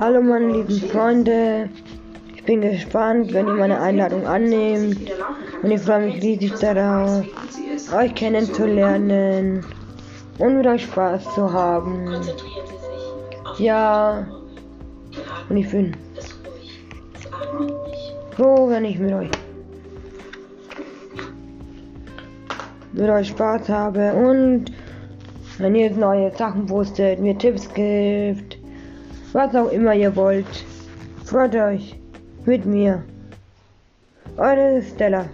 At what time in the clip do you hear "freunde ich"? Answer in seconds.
0.88-2.42